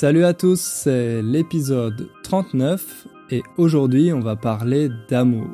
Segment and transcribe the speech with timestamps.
[0.00, 5.50] Salut à tous, c'est l'épisode 39 et aujourd'hui on va parler d'amour.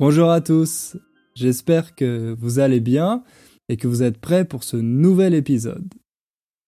[0.00, 0.96] Bonjour à tous,
[1.36, 3.22] j'espère que vous allez bien
[3.68, 5.94] et que vous êtes prêts pour ce nouvel épisode.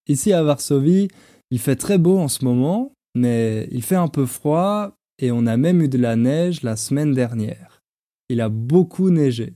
[0.07, 1.09] Ici à Varsovie,
[1.51, 5.47] il fait très beau en ce moment, mais il fait un peu froid et on
[5.47, 7.83] a même eu de la neige la semaine dernière.
[8.29, 9.55] Il a beaucoup neigé.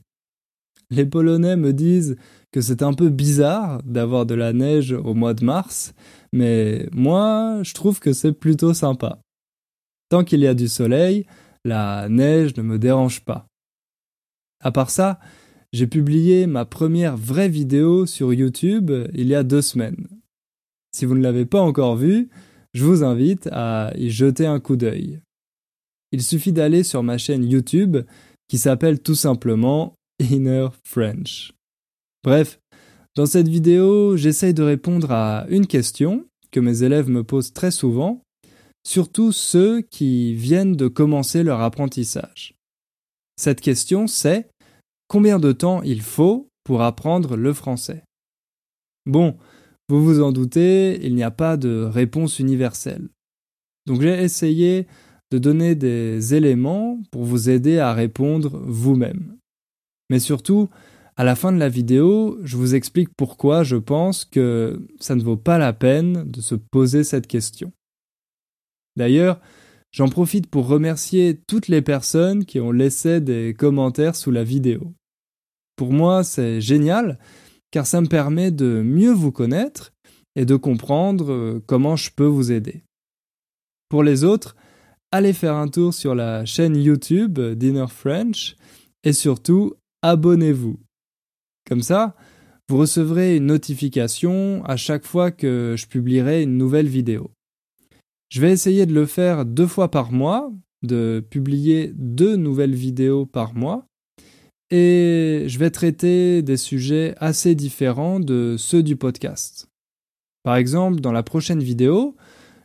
[0.91, 2.17] Les Polonais me disent
[2.53, 5.95] que c'est un peu bizarre d'avoir de la neige au mois de mars,
[6.33, 9.19] mais moi, je trouve que c'est plutôt sympa.
[10.11, 11.27] Tant qu'il y a du soleil,
[11.65, 13.47] la neige ne me dérange pas.
[14.63, 15.19] À part ça,
[15.73, 20.07] j'ai publié ma première vraie vidéo sur YouTube il y a deux semaines.
[20.95, 22.29] Si vous ne l'avez pas encore vue,
[22.75, 25.21] je vous invite à y jeter un coup d'œil.
[26.13, 27.97] Il suffit d'aller sur ma chaîne YouTube
[28.49, 31.55] qui s'appelle tout simplement Inner French.
[32.25, 32.61] Bref,
[33.17, 37.71] dans cette vidéo, j'essaye de répondre à une question que mes élèves me posent très
[37.71, 38.23] souvent,
[38.87, 42.55] surtout ceux qui viennent de commencer leur apprentissage.
[43.37, 44.49] Cette question, c'est
[45.09, 48.05] combien de temps il faut pour apprendre le français?
[49.05, 49.37] Bon,
[49.89, 53.09] vous vous en doutez, il n'y a pas de réponse universelle.
[53.87, 54.87] Donc j'ai essayé
[55.33, 59.37] de donner des éléments pour vous aider à répondre vous-même.
[60.09, 60.69] Mais surtout,
[61.17, 65.23] à la fin de la vidéo, je vous explique pourquoi je pense que ça ne
[65.23, 67.73] vaut pas la peine de se poser cette question.
[68.97, 69.41] D'ailleurs,
[69.91, 74.95] j'en profite pour remercier toutes les personnes qui ont laissé des commentaires sous la vidéo.
[75.77, 77.19] Pour moi, c'est génial,
[77.71, 79.93] car ça me permet de mieux vous connaître
[80.35, 82.85] et de comprendre euh, comment je peux vous aider.
[83.91, 84.57] Pour les autres,
[85.11, 88.57] allez faire un tour sur la chaîne YouTube Dinner French
[89.05, 90.79] et surtout abonnez-vous.
[91.69, 92.17] Comme ça,
[92.69, 97.31] vous recevrez une notification à chaque fois que je publierai une nouvelle vidéo.
[98.31, 103.27] Je vais essayer de le faire deux fois par mois, de publier deux nouvelles vidéos
[103.27, 103.87] par mois,
[104.71, 109.69] et je vais traiter des sujets assez différents de ceux du podcast.
[110.45, 112.17] Par exemple, dans la prochaine vidéo,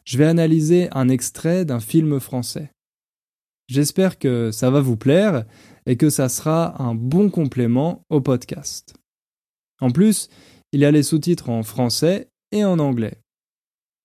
[0.06, 2.72] je vais analyser un extrait d'un film français.
[3.68, 5.44] J'espère que ça va vous plaire
[5.88, 8.94] et que ça sera un bon complément au podcast.
[9.80, 10.30] En plus,
[10.74, 13.22] il y a les sous-titres en français et en anglais.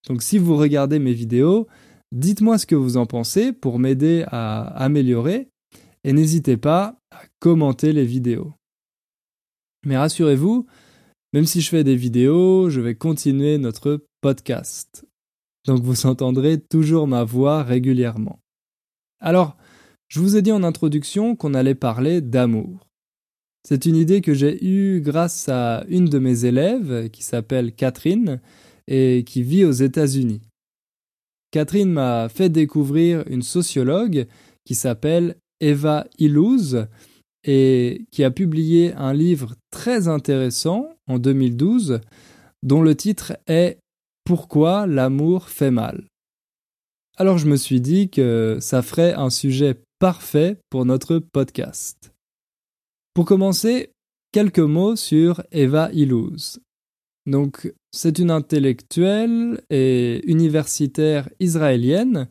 [0.09, 1.67] Donc si vous regardez mes vidéos,
[2.13, 5.49] dites-moi ce que vous en pensez pour m'aider à améliorer
[6.05, 8.55] et n'hésitez pas à commenter les vidéos.
[9.85, 10.67] Mais rassurez-vous,
[11.33, 15.05] même si je fais des vidéos, je vais continuer notre podcast.
[15.67, 18.39] Donc vous entendrez toujours ma voix régulièrement.
[19.21, 19.57] Alors,
[20.13, 22.87] je vous ai dit en introduction qu'on allait parler d'amour.
[23.67, 28.39] C'est une idée que j'ai eue grâce à une de mes élèves qui s'appelle Catherine
[28.87, 30.43] et qui vit aux États-Unis.
[31.51, 34.27] Catherine m'a fait découvrir une sociologue
[34.67, 36.89] qui s'appelle Eva Illouz
[37.45, 42.01] et qui a publié un livre très intéressant en 2012
[42.63, 43.79] dont le titre est
[44.25, 46.05] Pourquoi l'amour fait mal?
[47.17, 52.13] Alors je me suis dit que ça ferait un sujet parfait pour notre podcast.
[53.15, 53.93] Pour commencer,
[54.33, 56.59] quelques mots sur Eva Illouz.
[57.27, 62.27] Donc, c'est une intellectuelle et universitaire israélienne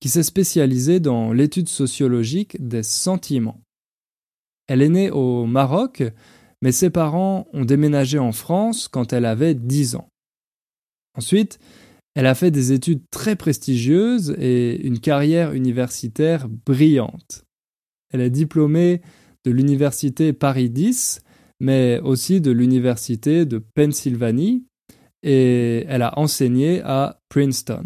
[0.00, 3.62] qui s'est spécialisée dans l'étude sociologique des sentiments.
[4.66, 6.02] Elle est née au Maroc,
[6.60, 10.08] mais ses parents ont déménagé en France quand elle avait 10 ans.
[11.16, 11.58] Ensuite,
[12.14, 17.44] elle a fait des études très prestigieuses et une carrière universitaire brillante.
[18.12, 19.02] Elle est diplômée
[19.44, 21.22] de l'université Paris 10,
[21.60, 24.64] mais aussi de l'université de Pennsylvanie,
[25.22, 27.84] et elle a enseigné à Princeton.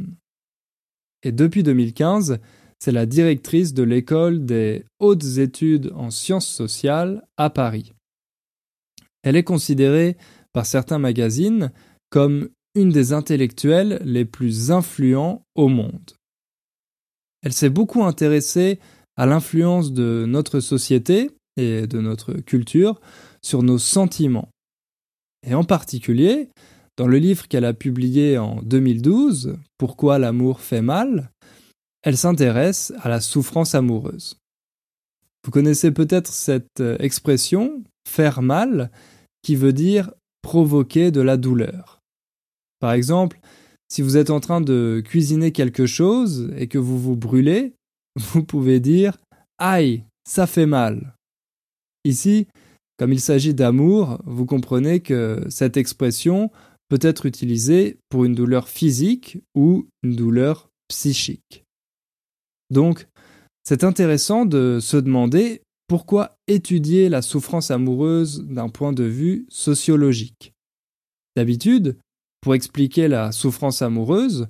[1.23, 2.39] Et depuis 2015,
[2.79, 7.93] c'est la directrice de l'école des hautes études en sciences sociales à Paris.
[9.23, 10.17] Elle est considérée
[10.53, 11.73] par certains magazines
[12.11, 16.13] comme une des intellectuelles les plus influents au monde.
[17.43, 18.79] Elle s'est beaucoup intéressée
[19.17, 23.01] à l'influence de notre société et de notre culture
[23.43, 24.49] sur nos sentiments.
[25.47, 26.49] Et en particulier,
[26.97, 31.31] dans le livre qu'elle a publié en 2012, Pourquoi l'amour fait mal,
[32.03, 34.37] elle s'intéresse à la souffrance amoureuse.
[35.45, 38.91] Vous connaissez peut-être cette expression faire mal
[39.43, 40.11] qui veut dire
[40.43, 41.98] provoquer de la douleur.
[42.81, 43.41] Par exemple,
[43.89, 47.75] si vous êtes en train de cuisiner quelque chose et que vous vous brûlez,
[48.17, 49.17] vous pouvez dire
[49.59, 51.15] Aïe, ça fait mal.
[52.05, 52.47] Ici,
[52.99, 56.51] Comme il s'agit d'amour, vous comprenez que cette expression
[56.89, 61.65] peut être utilisée pour une douleur physique ou une douleur psychique.
[62.71, 63.07] Donc,
[63.63, 70.53] c'est intéressant de se demander pourquoi étudier la souffrance amoureuse d'un point de vue sociologique.
[71.37, 71.97] D'habitude,
[72.49, 74.47] pour expliquer la souffrance amoureuse,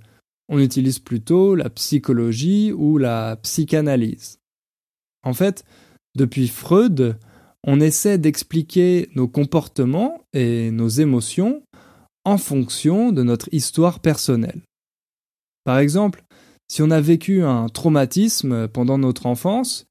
[0.48, 4.38] on utilise plutôt la psychologie ou la psychanalyse.
[5.24, 5.64] En fait,
[6.14, 7.18] depuis Freud,
[7.66, 11.64] on essaie d'expliquer nos comportements et nos émotions
[12.24, 14.60] en fonction de notre histoire personnelle.
[15.64, 16.22] Par exemple,
[16.68, 19.86] si on a vécu un traumatisme pendant notre enfance,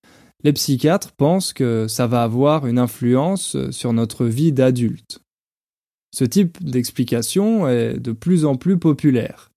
[0.45, 5.19] les psychiatres pensent que ça va avoir une influence sur notre vie d'adulte.
[6.11, 9.51] Ce type d'explication est de plus en plus populaire.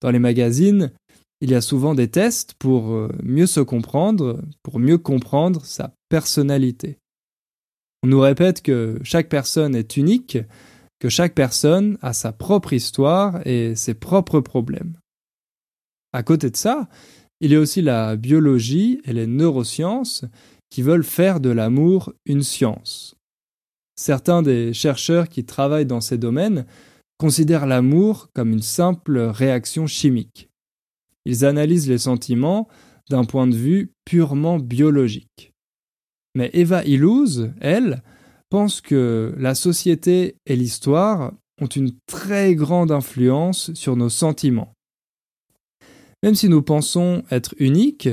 [0.00, 0.92] Dans les magazines,
[1.40, 5.92] il y a souvent des tests pour euh, mieux se comprendre, pour mieux comprendre sa
[6.08, 6.98] personnalité.
[8.02, 10.38] On nous répète que chaque personne est unique,
[11.00, 14.96] que chaque personne a sa propre histoire et ses propres problèmes.
[16.12, 16.88] À côté de ça,
[17.40, 20.24] il y a aussi la biologie et les neurosciences
[20.70, 23.14] qui veulent faire de l'amour une science.
[23.98, 26.66] Certains des chercheurs qui travaillent dans ces domaines
[27.18, 30.50] considèrent l'amour comme une simple réaction chimique.
[31.24, 32.68] Ils analysent les sentiments
[33.10, 35.52] d'un point de vue purement biologique.
[36.36, 38.04] Mais Eva Illouz, elle,
[38.50, 44.74] pense que la société et l'histoire ont une très grande influence sur nos sentiments.
[46.22, 48.10] Même si nous pensons être uniques,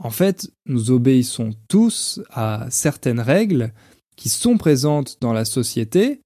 [0.00, 3.72] en fait, nous obéissons tous à certaines règles
[4.16, 6.20] qui sont présentes dans la société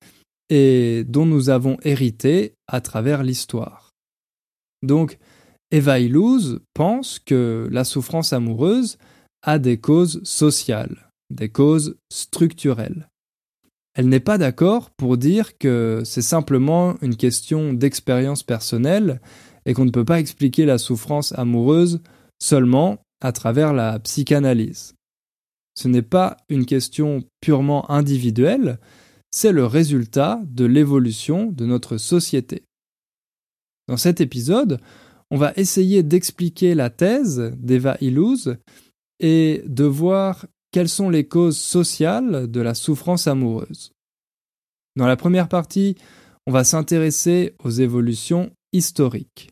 [0.48, 3.90] et dont nous avons hérité à travers l'histoire.
[4.82, 5.18] Donc,
[5.70, 8.98] Eva Illouz pense que la souffrance amoureuse
[9.42, 13.08] a des causes sociales, des causes structurelles.
[13.94, 19.20] Elle n'est pas d'accord pour dire que c'est simplement une question d'expérience personnelle
[19.64, 22.00] et qu'on ne peut pas expliquer la souffrance amoureuse
[22.38, 24.95] seulement à travers la psychanalyse.
[25.78, 28.78] Ce n'est pas une question purement individuelle,
[29.30, 32.62] c'est le résultat de l'évolution de notre société.
[33.88, 34.80] Dans cet épisode,
[35.30, 38.56] on va essayer d'expliquer la thèse d'Eva Illouz
[39.20, 43.92] et de voir quelles sont les causes sociales de la souffrance amoureuse.
[44.96, 45.96] Dans la première partie,
[46.46, 49.50] on va s'intéresser aux évolutions historiques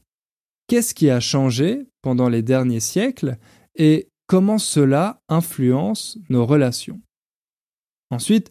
[0.66, 3.38] qu'est-ce qui a changé pendant les derniers siècles
[3.76, 7.00] et comment cela influence nos relations.
[8.10, 8.50] Ensuite,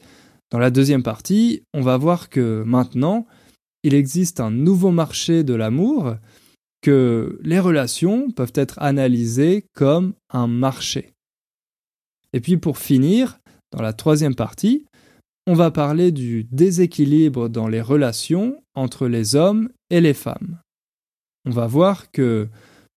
[0.52, 3.26] dans la deuxième partie, on va voir que maintenant,
[3.84, 6.16] il existe un nouveau marché de l'amour,
[6.82, 11.14] que les relations peuvent être analysées comme un marché.
[12.34, 13.40] Et puis pour finir,
[13.72, 14.86] dans la troisième partie,
[15.48, 20.60] on va parler du déséquilibre dans les relations entre les hommes et les femmes
[21.46, 22.48] on va voir que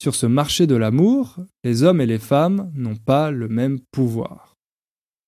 [0.00, 4.56] sur ce marché de l'amour, les hommes et les femmes n'ont pas le même pouvoir.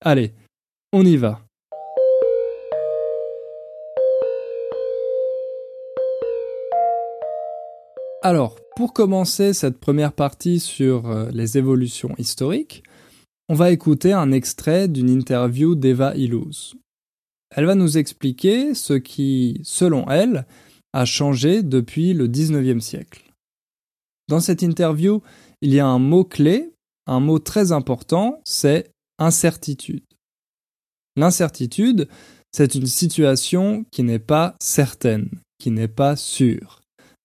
[0.01, 0.33] Allez,
[0.93, 1.41] on y va.
[8.21, 12.83] Alors, pour commencer cette première partie sur euh, les évolutions historiques,
[13.47, 16.75] on va écouter un extrait d'une interview d'Eva Illouz.
[17.55, 20.45] Elle va nous expliquer ce qui, selon elle,
[20.93, 23.28] a changé depuis le XIXe siècle.
[24.29, 25.23] Dans cette interview,
[25.61, 26.71] il y a un mot-clé,
[27.07, 30.05] un mot très important, c'est incertitude.
[31.15, 32.07] L'incertitude,
[32.51, 36.81] c'est une situation qui n'est pas certaine, qui n'est pas sûre,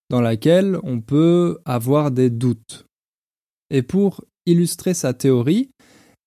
[0.09, 2.87] dans laquelle on peut avoir des doutes.
[3.69, 5.69] Et pour illustrer sa théorie,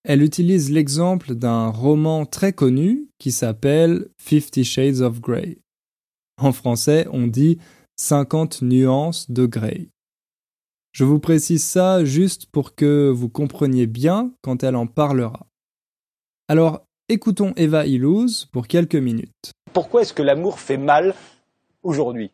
[0.03, 5.57] elle utilise l'exemple d'un roman très connu qui s'appelle Fifty Shades of Grey.
[6.39, 7.57] En français, on dit
[7.99, 9.89] 50 nuances de Grey.
[10.97, 15.45] Je vous précise ça juste pour que vous compreniez bien quand elle en parlera.
[16.47, 19.51] Alors, écoutons Eva Illouz pour quelques minutes.
[19.73, 21.13] Pourquoi est-ce que l'amour fait mal
[21.83, 22.31] aujourd'hui?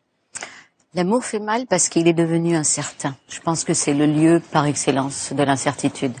[0.94, 3.14] L'amour fait mal parce qu'il est devenu incertain.
[3.28, 6.14] Je pense que c'est le lieu par excellence de l'incertitude.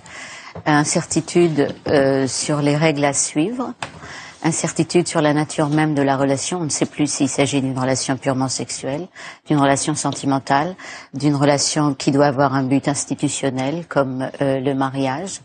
[0.66, 3.72] Incertitude euh, sur les règles à suivre,
[4.44, 6.60] incertitude sur la nature même de la relation.
[6.60, 9.08] On ne sait plus s'il s'agit d'une relation purement sexuelle,
[9.46, 10.76] d'une relation sentimentale,
[11.14, 15.40] d'une relation qui doit avoir un but institutionnel comme euh, le mariage.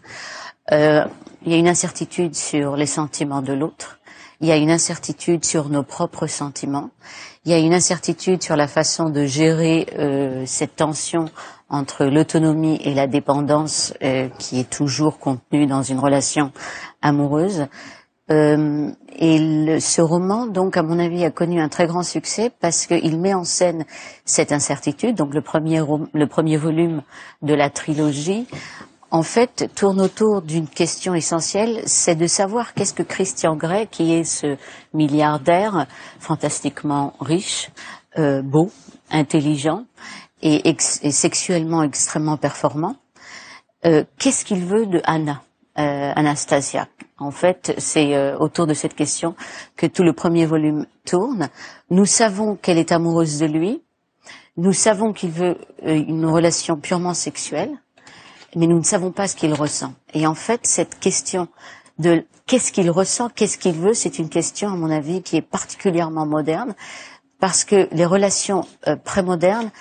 [0.73, 1.05] Euh,
[1.45, 3.99] il y a une incertitude sur les sentiments de l'autre.
[4.41, 6.89] Il y a une incertitude sur nos propres sentiments.
[7.45, 11.25] Il y a une incertitude sur la façon de gérer euh, cette tension
[11.69, 13.93] entre l'autonomie et la dépendance
[14.39, 16.51] qui est toujours contenue dans une relation
[17.03, 17.67] amoureuse.
[18.31, 22.87] Euh, Et ce roman, donc, à mon avis, a connu un très grand succès parce
[22.87, 23.83] qu'il met en scène
[24.23, 25.15] cette incertitude.
[25.15, 25.81] Donc, le premier,
[26.13, 27.01] le premier volume
[27.41, 28.47] de la trilogie,
[29.11, 34.13] en fait, tourne autour d'une question essentielle, c'est de savoir qu'est-ce que Christian Grey, qui
[34.13, 34.55] est ce
[34.93, 35.85] milliardaire
[36.19, 37.71] fantastiquement riche,
[38.17, 38.71] euh, beau,
[39.11, 39.83] intelligent
[40.41, 42.95] et, sexuellement extrêmement performant,
[43.85, 45.41] euh, qu'est-ce qu'il veut de Anna,
[45.77, 46.87] euh, Anastasia?
[47.19, 49.35] En fait, c'est euh, autour de cette question
[49.75, 51.49] que tout le premier volume tourne.
[51.89, 53.81] Nous savons qu'elle est amoureuse de lui.
[54.57, 57.71] Nous savons qu'il veut une relation purement sexuelle,
[58.55, 59.93] mais nous ne savons pas ce qu'il ressent.
[60.13, 61.47] Et en fait, cette question
[61.97, 65.41] de qu'est-ce qu'il ressent, qu'est-ce qu'il veut, c'est une question, à mon avis, qui est
[65.41, 66.75] particulièrement moderne,
[67.39, 68.65] parce que les relations
[69.05, 69.71] prémodernes,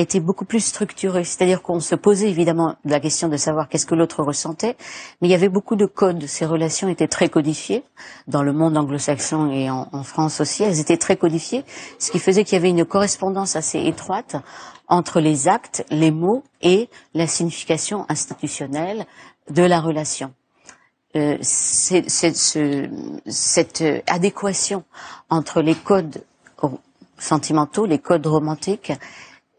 [0.00, 1.24] était beaucoup plus structuré.
[1.24, 4.76] C'est-à-dire qu'on se posait évidemment la question de savoir qu'est-ce que l'autre ressentait,
[5.20, 6.26] mais il y avait beaucoup de codes.
[6.26, 7.82] Ces relations étaient très codifiées
[8.26, 10.62] dans le monde anglo-saxon et en, France aussi.
[10.62, 11.64] Elles étaient très codifiées,
[11.98, 14.36] ce qui faisait qu'il y avait une correspondance assez étroite
[14.86, 19.06] entre les actes, les mots et la signification institutionnelle
[19.50, 20.32] de la relation.
[21.16, 22.42] Euh, cette
[24.06, 24.84] adéquation
[25.30, 26.22] entre les codes
[27.18, 28.92] sentimentaux, les codes romantiques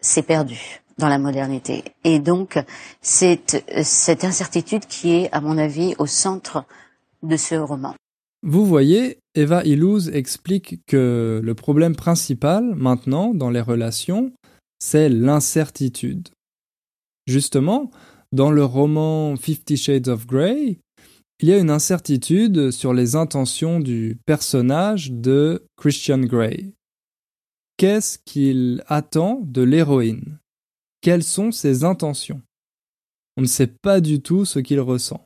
[0.01, 1.84] c'est perdu dans la modernité.
[2.03, 2.60] Et donc,
[3.01, 6.65] c'est cette incertitude qui est, à mon avis, au centre
[7.24, 7.96] de ce roman.
[8.41, 14.32] Vous voyez, Eva Illouz explique que le problème principal maintenant dans les relations,
[14.79, 16.29] c'est l'incertitude.
[17.27, 17.91] Justement,
[18.32, 20.79] dans le roman Fifty Shades of Grey,
[21.41, 26.74] il y a une incertitude sur les intentions du personnage de Christian Grey.
[27.79, 30.38] Qu'est-ce qu'il attend de l'héroïne?
[31.00, 32.41] Quelles sont ses intentions?
[33.38, 35.24] On ne sait pas du tout ce qu'il ressent.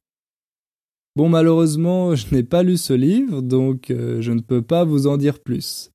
[1.15, 5.07] Bon, malheureusement, je n'ai pas lu ce livre, donc euh, je ne peux pas vous
[5.07, 5.89] en dire plus.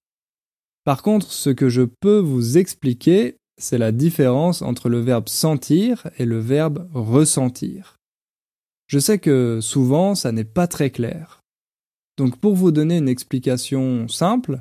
[0.83, 6.11] Par contre, ce que je peux vous expliquer, c'est la différence entre le verbe sentir
[6.19, 7.99] et le verbe ressentir.
[8.89, 11.41] Je sais que souvent, ça n'est pas très clair.
[12.17, 14.61] Donc pour vous donner une explication simple,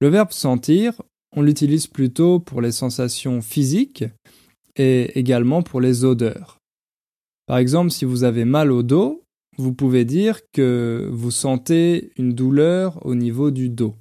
[0.00, 1.02] le verbe sentir,
[1.34, 4.04] on l'utilise plutôt pour les sensations physiques
[4.76, 6.58] et également pour les odeurs.
[7.46, 9.22] Par exemple, si vous avez mal au dos,
[9.58, 13.96] vous pouvez dire que vous sentez une douleur au niveau du dos.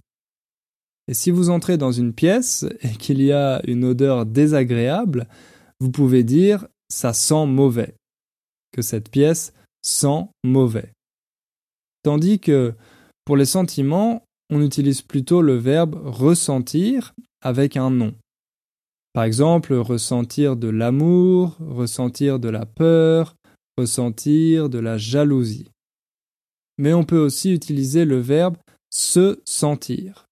[1.08, 5.28] Et si vous entrez dans une pièce et qu'il y a une odeur désagréable,
[5.80, 7.96] vous pouvez dire ça sent mauvais,
[8.72, 10.94] que cette pièce sent mauvais.
[12.04, 12.74] Tandis que
[13.26, 18.14] pour les sentiments, on utilise plutôt le verbe ressentir avec un nom.
[19.14, 23.36] Par exemple, ressentir de l'amour, ressentir de la peur,
[23.78, 25.70] ressentir de la jalousie.
[26.78, 28.58] Mais on peut aussi utiliser le verbe
[28.90, 30.28] se sentir.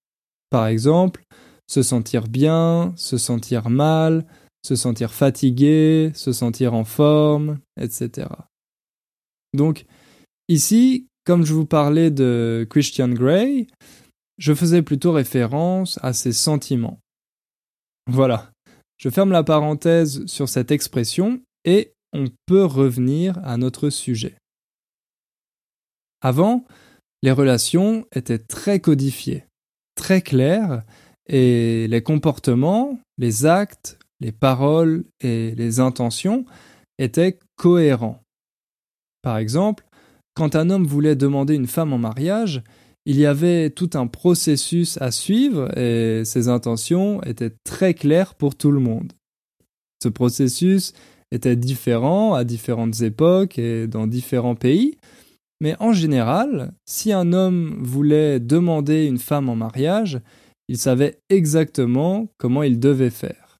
[0.50, 1.24] Par exemple,
[1.68, 4.26] se sentir bien, se sentir mal,
[4.64, 8.28] se sentir fatigué, se sentir en forme, etc.
[9.54, 9.86] Donc,
[10.48, 13.68] ici, comme je vous parlais de Christian Grey,
[14.40, 17.00] je faisais plutôt référence à ses sentiments.
[18.08, 18.50] Voilà,
[18.98, 24.36] je ferme la parenthèse sur cette expression et on peut revenir à notre sujet.
[26.22, 26.66] Avant,
[27.22, 29.46] les relations étaient très codifiées,
[29.96, 30.84] très claires,
[31.28, 36.46] et les comportements, les actes, les paroles et les intentions
[36.98, 38.22] étaient cohérents.
[39.22, 39.86] Par exemple,
[40.34, 42.64] quand un homme voulait demander une femme en mariage,
[43.10, 48.54] il y avait tout un processus à suivre et ses intentions étaient très claires pour
[48.54, 49.14] tout le monde.
[50.04, 50.94] Ce processus
[51.32, 55.00] était différent à différentes époques et dans différents pays,
[55.60, 60.22] mais en général, si un homme voulait demander une femme en mariage,
[60.68, 63.58] il savait exactement comment il devait faire.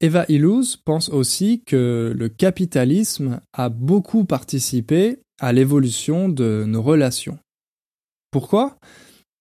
[0.00, 7.38] Eva Illouz pense aussi que le capitalisme a beaucoup participé à l'évolution de nos relations.
[8.30, 8.76] Pourquoi?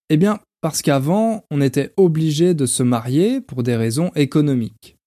[0.09, 4.97] Eh bien, parce qu'avant, on était obligé de se marier pour des raisons économiques.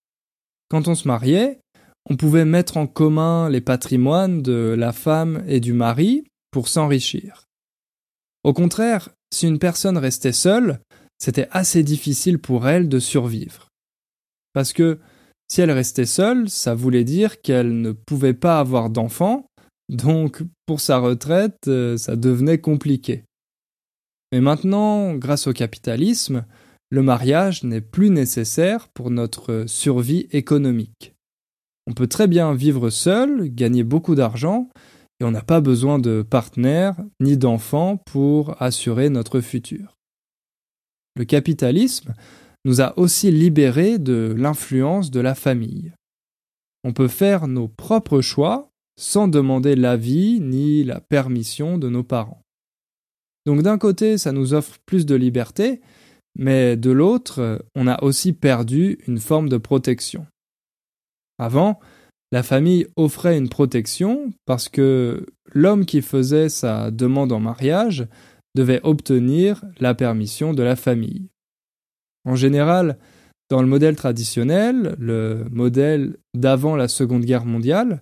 [0.69, 1.61] Quand on se mariait,
[2.09, 7.45] on pouvait mettre en commun les patrimoines de la femme et du mari pour s'enrichir.
[8.45, 10.81] Au contraire, si une personne restait seule,
[11.19, 13.69] c'était assez difficile pour elle de survivre.
[14.53, 14.99] Parce que
[15.49, 19.47] si elle restait seule, ça voulait dire qu'elle ne pouvait pas avoir d'enfants,
[19.89, 23.25] donc pour sa retraite, euh, ça devenait compliqué.
[24.33, 26.45] Mais maintenant, grâce au capitalisme,
[26.91, 31.15] le mariage n'est plus nécessaire pour notre survie économique.
[31.87, 34.69] On peut très bien vivre seul, gagner beaucoup d'argent,
[35.21, 39.99] et on n'a pas besoin de partenaires ni d'enfants pour assurer notre futur.
[41.17, 42.15] Le capitalisme
[42.65, 45.93] nous a aussi libérés de l'influence de la famille.
[46.85, 52.43] On peut faire nos propres choix sans demander l'avis ni la permission de nos parents.
[53.51, 55.81] Donc d'un côté, ça nous offre plus de liberté,
[56.39, 60.25] mais de l'autre, on a aussi perdu une forme de protection.
[61.37, 61.81] Avant,
[62.31, 68.07] la famille offrait une protection parce que l'homme qui faisait sa demande en mariage
[68.55, 71.27] devait obtenir la permission de la famille.
[72.25, 72.99] En général,
[73.49, 78.01] dans le modèle traditionnel, le modèle d'avant la Seconde Guerre mondiale,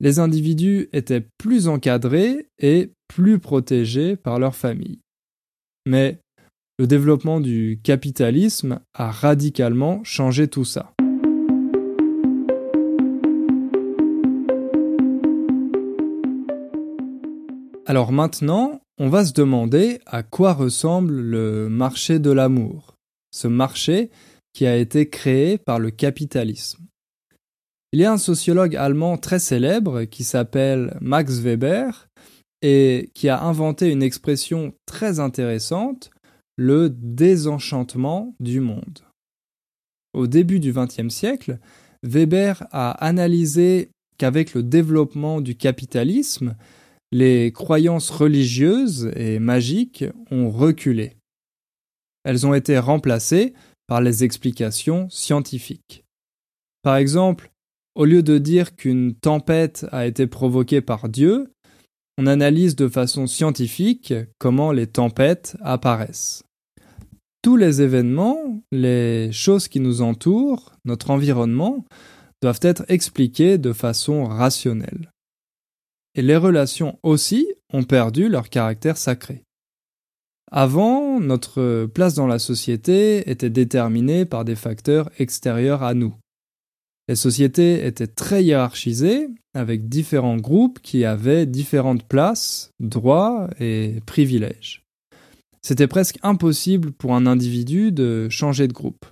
[0.00, 5.00] les individus étaient plus encadrés et plus protégés par leur famille.
[5.86, 6.18] Mais
[6.78, 10.92] le développement du capitalisme a radicalement changé tout ça.
[17.86, 22.96] Alors maintenant, on va se demander à quoi ressemble le marché de l'amour,
[23.30, 24.10] ce marché
[24.52, 26.84] qui a été créé par le capitalisme.
[27.92, 32.08] Il y a un sociologue allemand très célèbre qui s'appelle Max Weber
[32.62, 36.10] et qui a inventé une expression très intéressante,
[36.56, 39.00] le désenchantement du monde.
[40.14, 41.58] Au début du XXe siècle,
[42.02, 46.56] Weber a analysé qu'avec le développement du capitalisme,
[47.12, 51.12] les croyances religieuses et magiques ont reculé.
[52.24, 53.54] Elles ont été remplacées
[53.86, 56.04] par les explications scientifiques.
[56.82, 57.50] Par exemple,
[57.96, 61.52] au lieu de dire qu'une tempête a été provoquée par Dieu,
[62.18, 66.44] on analyse de façon scientifique comment les tempêtes apparaissent.
[67.42, 71.84] Tous les événements, les choses qui nous entourent, notre environnement,
[72.40, 75.10] doivent être expliqués de façon rationnelle
[76.16, 79.44] et les relations aussi ont perdu leur caractère sacré.
[80.50, 86.14] Avant, notre place dans la société était déterminée par des facteurs extérieurs à nous.
[87.08, 94.84] Les sociétés étaient très hiérarchisées, avec différents groupes qui avaient différentes places, droits et privilèges.
[95.62, 99.06] C'était presque impossible pour un individu de changer de groupe.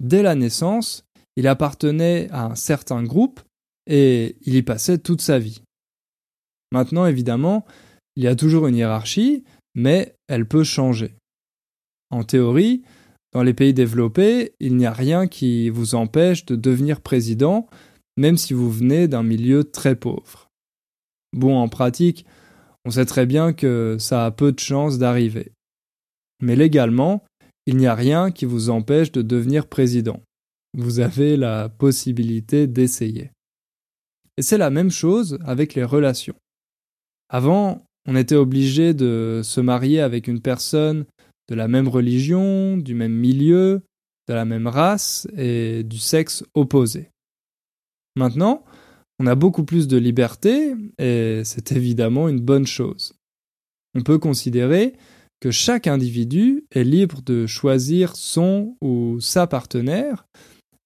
[0.00, 1.04] Dès la naissance,
[1.36, 3.40] il appartenait à un certain groupe
[3.86, 5.62] et il y passait toute sa vie.
[6.72, 7.64] Maintenant, évidemment,
[8.16, 9.44] il y a toujours une hiérarchie,
[9.74, 11.14] mais elle peut changer.
[12.10, 12.82] En théorie,
[13.32, 17.68] dans les pays développés, il n'y a rien qui vous empêche de devenir président,
[18.16, 20.48] même si vous venez d'un milieu très pauvre.
[21.32, 22.24] Bon, en pratique,
[22.84, 25.52] on sait très bien que ça a peu de chances d'arriver.
[26.40, 27.24] Mais légalement,
[27.66, 30.22] il n'y a rien qui vous empêche de devenir président.
[30.72, 33.30] Vous avez la possibilité d'essayer.
[34.36, 36.36] Et c'est la même chose avec les relations.
[37.28, 41.04] Avant, on était obligé de se marier avec une personne
[41.48, 43.82] de la même religion, du même milieu,
[44.28, 47.10] de la même race et du sexe opposé.
[48.16, 48.64] Maintenant,
[49.18, 53.14] on a beaucoup plus de liberté et c'est évidemment une bonne chose.
[53.94, 54.94] On peut considérer
[55.40, 60.26] que chaque individu est libre de choisir son ou sa partenaire,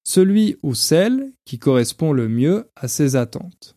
[0.05, 3.75] celui ou celle qui correspond le mieux à ses attentes.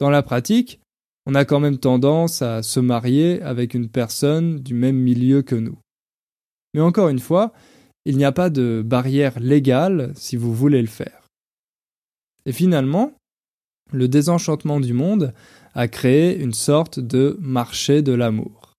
[0.00, 0.80] Dans la pratique,
[1.24, 5.56] on a quand même tendance à se marier avec une personne du même milieu que
[5.56, 5.78] nous.
[6.76, 7.54] Mais encore une fois,
[8.04, 11.26] il n'y a pas de barrière légale si vous voulez le faire.
[12.44, 13.14] Et finalement,
[13.94, 15.32] le désenchantement du monde
[15.74, 18.74] a créé une sorte de marché de l'amour.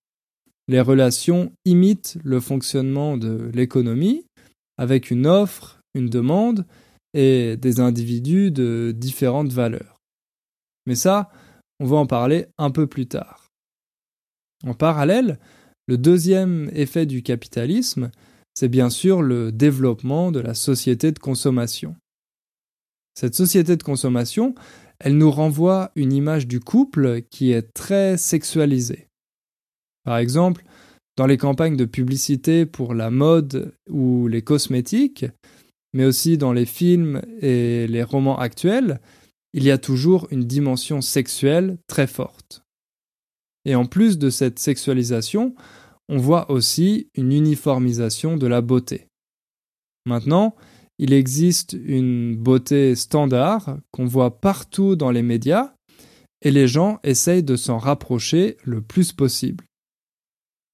[0.68, 4.24] Les relations imitent le fonctionnement de l'économie
[4.76, 6.66] avec une offre, une demande
[7.14, 9.96] et des individus de différentes valeurs.
[10.86, 11.30] Mais ça,
[11.80, 13.48] on va en parler un peu plus tard.
[14.64, 15.40] En parallèle,
[15.88, 18.10] le deuxième effet du capitalisme,
[18.54, 21.96] c'est bien sûr le développement de la société de consommation.
[23.14, 24.54] Cette société de consommation,
[25.00, 29.08] elle nous renvoie une image du couple qui est très sexualisée.
[30.04, 30.62] Par exemple,
[31.16, 35.24] dans les campagnes de publicité pour la mode ou les cosmétiques,
[35.94, 39.00] mais aussi dans les films et les romans actuels,
[39.54, 42.62] il y a toujours une dimension sexuelle très forte.
[43.64, 45.54] Et en plus de cette sexualisation,
[46.08, 49.06] on voit aussi une uniformisation de la beauté.
[50.06, 50.54] Maintenant,
[50.98, 55.74] il existe une beauté standard qu'on voit partout dans les médias
[56.42, 59.64] et les gens essayent de s'en rapprocher le plus possible.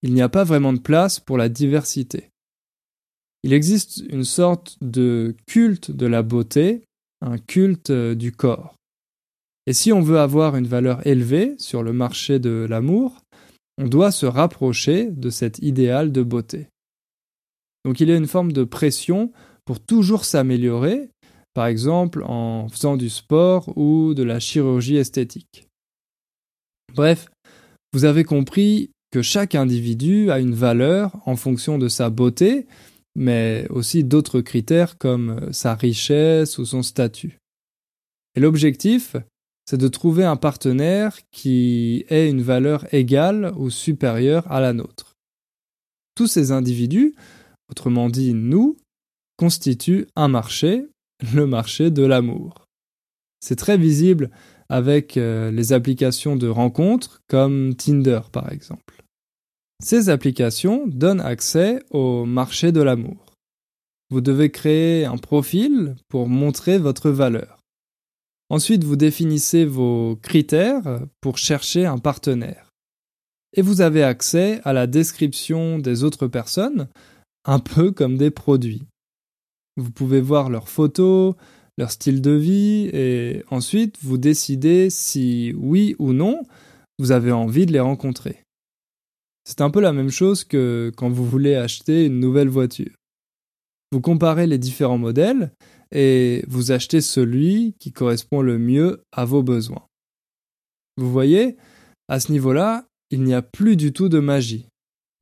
[0.03, 2.31] Il n'y a pas vraiment de place pour la diversité.
[3.43, 6.85] Il existe une sorte de culte de la beauté
[7.25, 8.75] un culte du corps.
[9.67, 13.24] Et si on veut avoir une valeur élevée sur le marché de l'amour,
[13.79, 16.69] on doit se rapprocher de cet idéal de beauté.
[17.85, 19.33] Donc il y a une forme de pression
[19.65, 21.11] pour toujours s'améliorer,
[21.55, 25.69] par exemple en faisant du sport ou de la chirurgie esthétique.
[26.95, 27.29] Bref,
[27.93, 32.67] vous avez compris que chaque individu a une valeur en fonction de sa beauté,
[33.15, 37.39] mais aussi d'autres critères comme sa richesse ou son statut.
[38.35, 39.17] Et l'objectif,
[39.67, 45.15] c'est de trouver un partenaire qui ait une valeur égale ou supérieure à la nôtre.
[46.15, 47.15] Tous ces individus,
[47.71, 48.77] autrement dit nous,
[49.37, 50.87] constituent un marché,
[51.35, 52.67] le marché de l'amour.
[53.41, 54.31] C'est très visible
[54.69, 59.03] avec euh, les applications de rencontres comme Tinder par exemple.
[59.83, 63.35] Ces applications donnent accès au marché de l'amour.
[64.11, 67.64] Vous devez créer un profil pour montrer votre valeur.
[68.51, 72.69] Ensuite, vous définissez vos critères pour chercher un partenaire.
[73.57, 76.89] Et vous avez accès à la description des autres personnes,
[77.45, 78.85] un peu comme des produits.
[79.77, 81.35] Vous pouvez voir leurs photos,
[81.79, 86.43] leur style de vie, et ensuite vous décidez si oui ou non
[86.99, 88.43] vous avez envie de les rencontrer.
[89.45, 92.95] C'est un peu la même chose que quand vous voulez acheter une nouvelle voiture.
[93.93, 95.53] Vous comparez les différents modèles
[95.95, 99.87] et vous achetez celui qui correspond le mieux à vos besoins.
[100.97, 101.57] Vous voyez,
[102.09, 104.69] à ce niveau-là, il n'y a plus du tout de magie,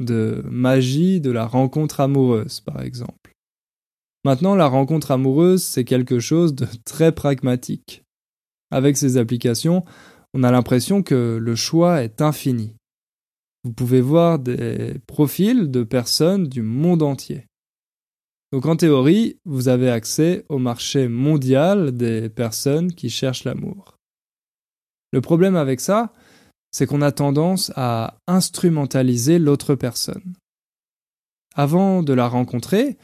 [0.00, 3.32] de magie de la rencontre amoureuse, par exemple.
[4.24, 8.02] Maintenant, la rencontre amoureuse, c'est quelque chose de très pragmatique.
[8.70, 9.85] Avec ces applications,
[10.35, 12.74] on a l'impression que le choix est infini.
[13.64, 17.46] Vous pouvez voir des profils de personnes du monde entier.
[18.52, 23.96] Donc en théorie, vous avez accès au marché mondial des personnes qui cherchent l'amour.
[25.12, 26.12] Le problème avec ça,
[26.70, 30.34] c'est qu'on a tendance à instrumentaliser l'autre personne.
[31.54, 32.98] Avant de la rencontrer,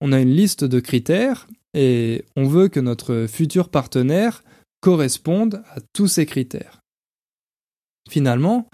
[0.00, 4.42] on a une liste de critères et on veut que notre futur partenaire
[4.80, 6.80] corresponde à tous ces critères.
[8.10, 8.68] Finalement,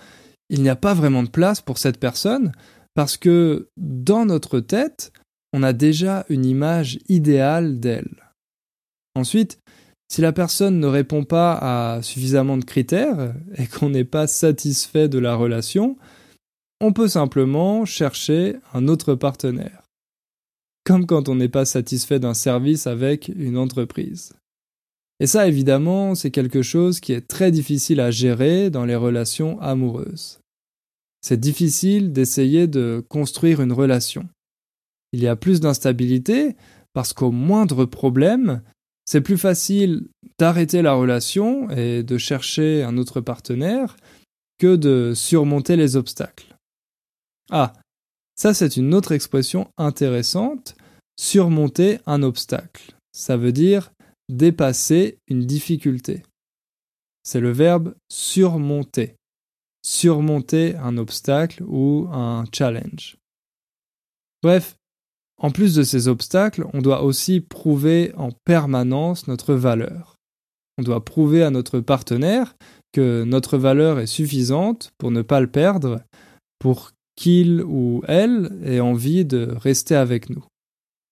[0.50, 2.52] il n'y a pas vraiment de place pour cette personne
[2.94, 5.12] parce que dans notre tête,
[5.52, 8.32] on a déjà une image idéale d'elle.
[9.14, 9.58] Ensuite,
[10.11, 15.08] si la personne ne répond pas à suffisamment de critères et qu'on n'est pas satisfait
[15.08, 15.96] de la relation,
[16.80, 19.82] on peut simplement chercher un autre partenaire.
[20.84, 24.32] Comme quand on n'est pas satisfait d'un service avec une entreprise.
[25.20, 29.61] Et ça, évidemment, c'est quelque chose qui est très difficile à gérer dans les relations
[29.61, 30.38] amoureuses.
[31.20, 34.26] C'est difficile d'essayer de construire une relation
[35.12, 36.56] il y a plus d'instabilité
[36.92, 38.62] parce qu'au moindre problème,
[39.04, 43.96] c'est plus facile d'arrêter la relation et de chercher un autre partenaire
[44.58, 46.56] que de surmonter les obstacles.
[47.50, 47.72] Ah,
[48.36, 50.76] ça c'est une autre expression intéressante,
[51.16, 52.94] surmonter un obstacle.
[53.12, 53.92] Ça veut dire
[54.28, 56.22] dépasser une difficulté.
[57.22, 59.16] C'est le verbe surmonter.
[59.82, 63.16] Surmonter un obstacle ou un challenge.
[64.42, 64.77] Bref,
[65.38, 70.16] en plus de ces obstacles, on doit aussi prouver en permanence notre valeur.
[70.79, 72.55] On doit prouver à notre partenaire
[72.92, 76.01] que notre valeur est suffisante pour ne pas le perdre,
[76.59, 80.44] pour qu'il ou elle ait envie de rester avec nous.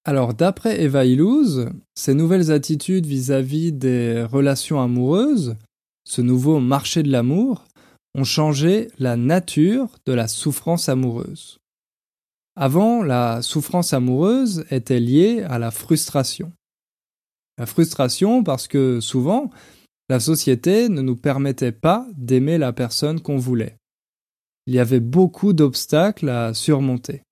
[0.04, 5.56] Alors d'après Eva Illouz, ces nouvelles attitudes vis-à-vis -vis des relations amoureuses,
[6.08, 7.64] ce nouveau marché de l'amour,
[8.14, 11.58] ont changé la nature de la souffrance amoureuse.
[12.58, 16.52] Avant, la souffrance amoureuse était liée à la frustration.
[17.58, 19.50] La frustration parce que souvent,
[20.08, 23.76] la société ne nous permettait pas d'aimer la personne qu'on voulait.
[24.66, 27.22] Il y avait beaucoup d'obstacles à surmonter.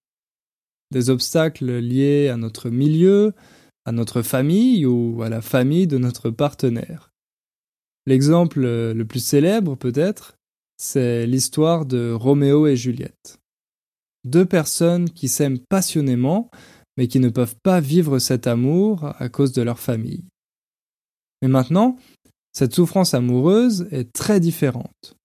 [0.91, 3.33] Des obstacles liés à notre milieu,
[3.87, 7.11] à notre famille ou à la famille de notre partenaire.
[8.07, 10.37] L'exemple le plus célèbre peut-être,
[10.77, 13.39] c'est l'histoire de Roméo et Juliette
[14.25, 16.51] deux personnes qui s'aiment passionnément,
[16.97, 20.25] mais qui ne peuvent pas vivre cet amour à cause de leur famille.
[21.43, 21.97] Mais maintenant,
[22.53, 25.17] cette souffrance amoureuse est très différente.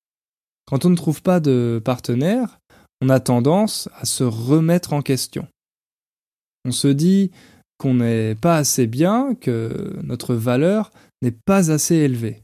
[0.65, 2.59] Quand on ne trouve pas de partenaire,
[3.01, 5.47] on a tendance à se remettre en question.
[6.65, 7.31] On se dit
[7.77, 12.43] qu'on n'est pas assez bien, que notre valeur n'est pas assez élevée.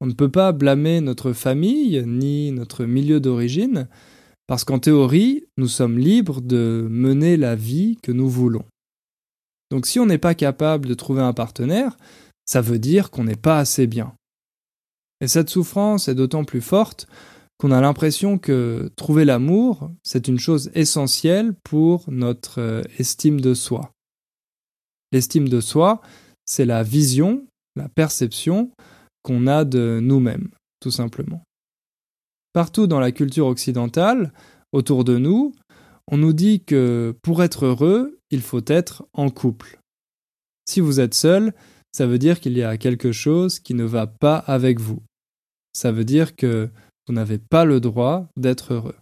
[0.00, 3.88] On ne peut pas blâmer notre famille ni notre milieu d'origine,
[4.46, 8.64] parce qu'en théorie, nous sommes libres de mener la vie que nous voulons.
[9.70, 11.96] Donc si on n'est pas capable de trouver un partenaire,
[12.44, 14.14] ça veut dire qu'on n'est pas assez bien.
[15.20, 17.06] Et cette souffrance est d'autant plus forte
[17.58, 23.54] qu'on a l'impression que trouver l'amour, c'est une chose essentielle pour notre euh, estime de
[23.54, 23.92] soi.
[25.12, 26.02] L'estime de soi,
[26.44, 28.72] c'est la vision, la perception
[29.22, 30.48] qu'on a de nous-mêmes,
[30.80, 31.42] tout simplement.
[32.54, 34.32] Partout dans la culture occidentale,
[34.72, 35.52] autour de nous,
[36.10, 39.78] on nous dit que pour être heureux, il faut être en couple.
[40.64, 41.52] Si vous êtes seul,
[41.92, 45.02] ça veut dire qu'il y a quelque chose qui ne va pas avec vous.
[45.72, 46.70] Ça veut dire que
[47.06, 48.96] vous n'avez pas le droit d'être heureux.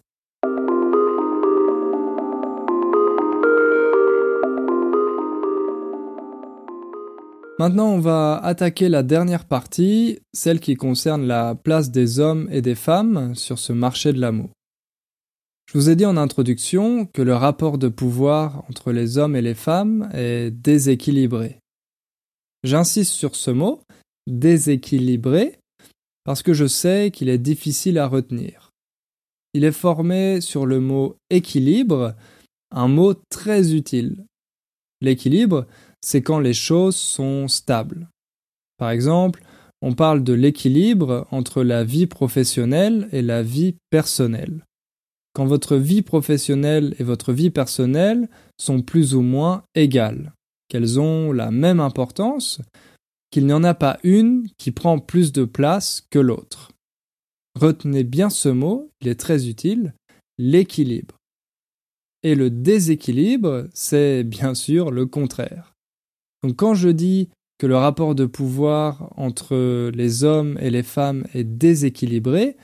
[7.63, 12.61] Maintenant, on va attaquer la dernière partie, celle qui concerne la place des hommes et
[12.61, 14.51] des femmes sur ce marché de l'amour.
[15.71, 19.43] Je vous ai dit en introduction que le rapport de pouvoir entre les hommes et
[19.43, 21.61] les femmes est déséquilibré.
[22.65, 23.81] J'insiste sur ce mot,
[24.27, 25.57] déséquilibré,
[26.25, 28.73] parce que je sais qu'il est difficile à retenir.
[29.55, 32.17] Il est formé sur le mot équilibre,
[32.73, 34.25] un mot très utile.
[35.01, 35.69] L'équilibre,
[36.03, 38.09] c'est quand les choses sont stables.
[38.77, 39.43] Par exemple,
[39.81, 44.65] on parle de l'équilibre entre la vie professionnelle et la vie personnelle
[45.33, 50.33] quand votre vie professionnelle et votre vie personnelle sont plus ou moins égales,
[50.69, 52.61] qu'elles ont la même importance,
[53.31, 56.73] qu'il n'y en a pas une qui prend plus de place que l'autre.
[57.59, 59.95] Retenez bien ce mot, il est très utile,
[60.39, 61.17] l'équilibre.
[62.23, 65.72] Et le déséquilibre, c'est bien sûr le contraire.
[66.43, 67.29] Donc quand je dis
[67.59, 72.57] que le rapport de pouvoir entre les hommes et les femmes est déséquilibré,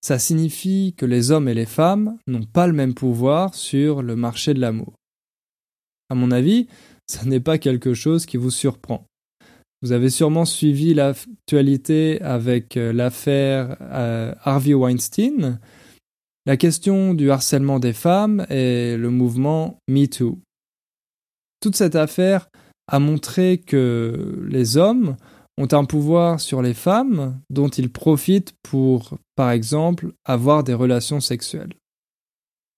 [0.00, 4.16] ça signifie que les hommes et les femmes n'ont pas le même pouvoir sur le
[4.16, 4.92] marché de l'amour.
[6.10, 6.68] À mon avis,
[7.06, 9.06] ça n'est pas quelque chose qui vous surprend.
[9.82, 15.58] Vous avez sûrement suivi l'actualité avec euh, l'affaire euh, Harvey Weinstein,
[16.46, 20.38] la question du harcèlement des femmes et le mouvement MeToo.
[21.60, 22.48] Toute cette affaire
[22.86, 25.16] a montré que les hommes
[25.56, 31.20] ont un pouvoir sur les femmes dont ils profitent pour, par exemple, avoir des relations
[31.20, 31.74] sexuelles.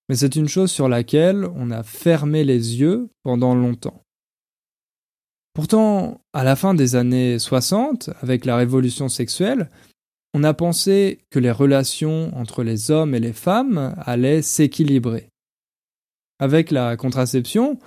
[0.09, 4.03] Mais c'est une chose sur laquelle on a fermé les yeux pendant longtemps.
[5.55, 9.71] Pourtant, à la fin des années 60, avec la révolution sexuelle,
[10.35, 15.31] on a pensé que les relations entre les hommes et les femmes allaient s'équilibrer.
[16.39, 17.79] Avec la contraception,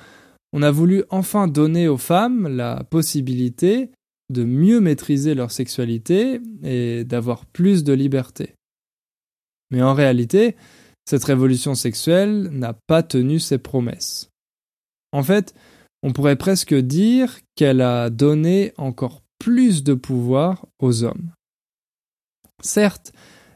[0.54, 3.92] on a voulu enfin donner aux femmes la possibilité
[4.30, 8.54] de mieux maîtriser leur sexualité et d'avoir plus de liberté.
[9.72, 10.56] Mais en réalité,
[11.06, 14.30] cette révolution sexuelle n'a pas tenu ses promesses.
[15.12, 15.54] En fait,
[16.04, 21.32] on pourrait presque dire qu'elle a donné encore plus de pouvoir aux hommes.
[22.62, 23.12] Certes,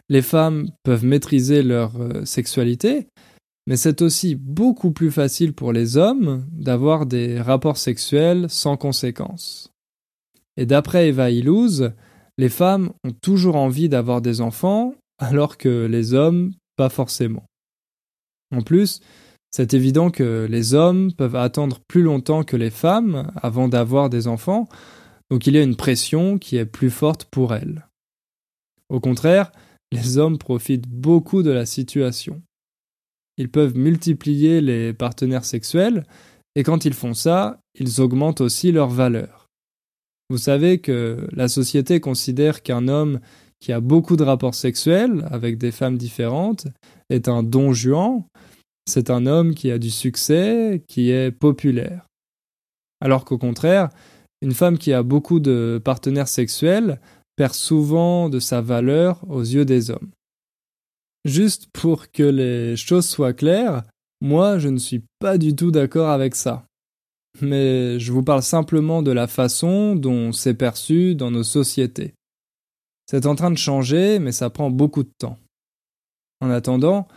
[0.09, 3.07] les femmes peuvent maîtriser leur euh, sexualité,
[3.67, 9.71] mais c'est aussi beaucoup plus facile pour les hommes d'avoir des rapports sexuels sans conséquences.
[10.57, 11.91] Et d'après Eva Illouz,
[12.37, 17.45] les femmes ont toujours envie d'avoir des enfants, alors que les hommes, pas forcément.
[18.53, 18.99] En plus,
[19.51, 24.27] c'est évident que les hommes peuvent attendre plus longtemps que les femmes avant d'avoir des
[24.27, 24.67] enfants,
[25.29, 27.87] donc il y a une pression qui est plus forte pour elles.
[28.89, 29.51] Au contraire,
[29.91, 32.41] les hommes profitent beaucoup de la situation.
[33.37, 36.05] Ils peuvent multiplier les partenaires sexuels,
[36.55, 39.47] et quand ils font ça, ils augmentent aussi leur valeur.
[40.29, 43.19] Vous savez que la société considère qu'un homme
[43.59, 46.67] qui a beaucoup de rapports sexuels avec des femmes différentes
[47.09, 48.23] est un don Juan,
[48.85, 52.07] c'est un homme qui a du succès, qui est populaire.
[52.99, 53.89] Alors qu'au contraire,
[54.41, 56.99] une femme qui a beaucoup de partenaires sexuels
[57.35, 60.11] perd souvent de sa valeur aux yeux des hommes.
[61.25, 63.83] Juste pour que les choses soient claires,
[64.21, 66.65] moi je ne suis pas du tout d'accord avec ça
[67.41, 72.13] mais je vous parle simplement de la façon dont c'est perçu dans nos sociétés.
[73.09, 75.37] C'est en train de changer, mais ça prend beaucoup de temps.
[76.41, 77.07] En attendant,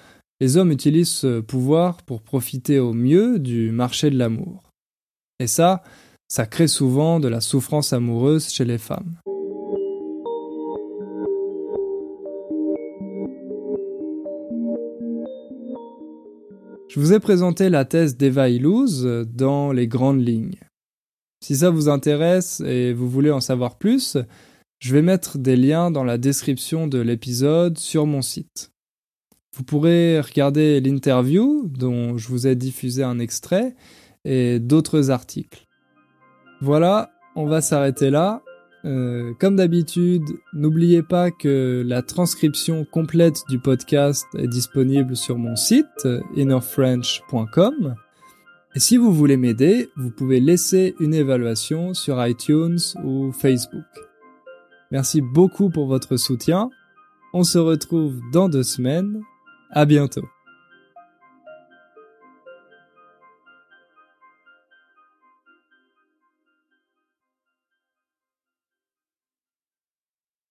[0.41, 4.63] les hommes utilisent ce pouvoir pour profiter au mieux du marché de l'amour.
[5.39, 5.83] Et ça,
[6.29, 9.17] ça crée souvent de la souffrance amoureuse chez les femmes.
[16.89, 20.61] Je vous ai présenté la thèse d'Eva Illouz dans les grandes lignes.
[21.43, 24.17] Si ça vous intéresse et vous voulez en savoir plus,
[24.79, 28.71] je vais mettre des liens dans la description de l'épisode sur mon site.
[29.55, 33.75] Vous pourrez regarder l'interview dont je vous ai diffusé un extrait
[34.25, 35.65] et d'autres articles.
[36.61, 38.43] Voilà, on va s'arrêter là.
[38.87, 45.57] Euh, comme d'habitude, n'oubliez pas que la transcription complète du podcast est disponible sur mon
[45.57, 47.97] site innerfrench.com.
[48.77, 53.85] Et si vous voulez m'aider, vous pouvez laisser une évaluation sur iTunes ou Facebook.
[54.91, 56.71] Merci beaucoup pour votre soutien.
[57.33, 59.21] On se retrouve dans deux semaines.
[59.71, 60.27] À bientôt.